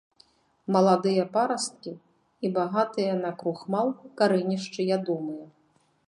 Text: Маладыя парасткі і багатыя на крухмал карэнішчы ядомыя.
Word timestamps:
Маладыя 0.75 1.25
парасткі 1.35 1.91
і 2.49 2.49
багатыя 2.55 3.13
на 3.25 3.31
крухмал 3.41 3.87
карэнішчы 4.23 4.81
ядомыя. 4.97 5.45